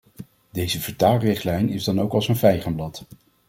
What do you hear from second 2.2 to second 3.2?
een vijgenblad.